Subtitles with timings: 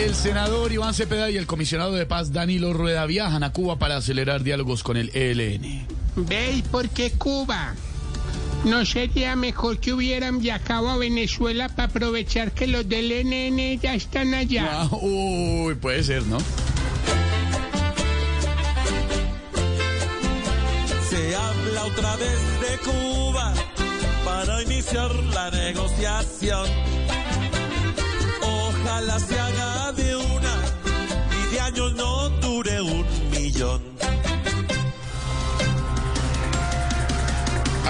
[0.00, 3.98] El senador Iván Cepeda y el comisionado de paz Danilo Rueda viajan a Cuba para
[3.98, 5.86] acelerar diálogos con el ELN.
[6.16, 7.74] Ve, ¿y por qué Cuba?
[8.64, 13.94] ¿No sería mejor que hubieran viajado a Venezuela para aprovechar que los del NN ya
[13.94, 14.68] están allá?
[14.70, 16.38] Ah, uy, puede ser, ¿no?
[21.10, 23.52] Se habla otra vez de Cuba
[24.24, 26.66] para iniciar la negociación.
[28.42, 29.79] Ojalá se haga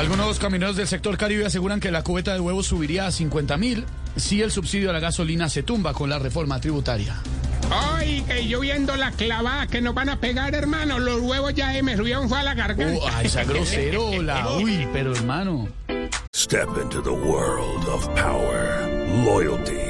[0.01, 3.85] Algunos camioneros del sector Caribe aseguran que la cubeta de huevos subiría a 50 mil
[4.17, 7.17] si el subsidio a la gasolina se tumba con la reforma tributaria.
[7.99, 11.71] Oiga, y yo viendo la clavada que nos van a pegar, hermano, los huevos ya
[11.83, 12.99] me subieron fue a la garganta.
[12.99, 14.57] Oh, ay, esa groserola.
[14.57, 15.69] Uy, pero hermano.
[16.35, 18.89] Step into the world of power,
[19.23, 19.90] loyalty,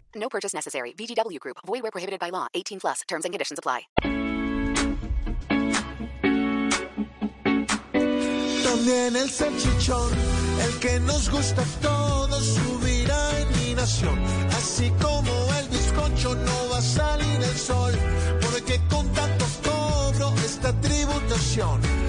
[0.21, 0.93] No purchase necessary.
[0.93, 1.57] VGW Group.
[1.65, 2.47] Void where prohibited by law.
[2.53, 3.01] 18 plus.
[3.07, 3.87] Terms and conditions apply.
[8.63, 10.11] También el salchichón,
[10.63, 14.17] el que nos gusta a todos, subirá en mi nación.
[14.57, 17.93] Así como el bizcocho no va a salir el sol,
[18.41, 19.07] porque con
[19.63, 22.00] cobro esta tributación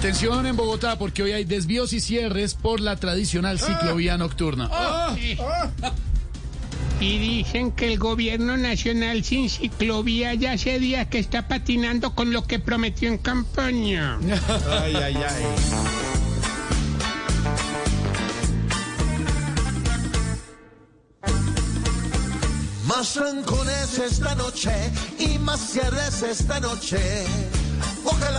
[0.00, 4.70] Atención en Bogotá porque hoy hay desvíos y cierres por la tradicional ciclovía nocturna.
[6.98, 12.32] Y dicen que el gobierno nacional sin ciclovía ya hace días que está patinando con
[12.32, 14.18] lo que prometió en campaña.
[14.70, 15.44] Ay, ay, ay.
[22.86, 24.72] Más rancones esta noche
[25.18, 26.96] y más cierres esta noche.